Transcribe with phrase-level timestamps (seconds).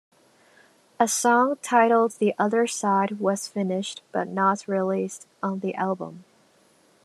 [0.99, 6.23] A song titled "The Other Side" was finished but not released on the album.